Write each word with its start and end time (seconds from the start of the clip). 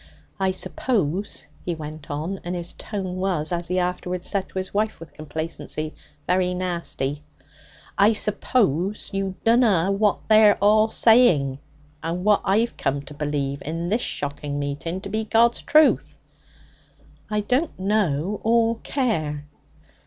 'I 0.39 0.49
suppose,' 0.53 1.45
he 1.63 1.75
went 1.75 2.09
on, 2.09 2.39
and 2.43 2.55
his 2.55 2.73
tone 2.73 3.17
was, 3.17 3.51
as 3.51 3.67
he 3.67 3.77
afterwards 3.77 4.27
said 4.27 4.49
to 4.49 4.57
his 4.57 4.73
wife 4.73 4.99
with 4.99 5.13
complacency, 5.13 5.93
'very 6.25 6.55
nasty' 6.55 7.21
'I 7.99 8.13
suppose 8.13 9.11
you 9.13 9.35
dunno 9.43 9.91
what 9.91 10.27
they're 10.27 10.57
all 10.59 10.89
saying, 10.89 11.59
and 12.01 12.23
what 12.25 12.41
I've 12.43 12.77
come 12.77 13.03
to 13.03 13.13
believe, 13.13 13.61
in 13.63 13.89
this 13.89 14.01
shocking 14.01 14.57
meeting, 14.57 15.01
to 15.01 15.09
be 15.09 15.23
God's 15.23 15.61
truth?' 15.61 16.17
'I 17.29 17.41
don't 17.41 17.79
know 17.79 18.39
or 18.43 18.79
care.' 18.79 19.45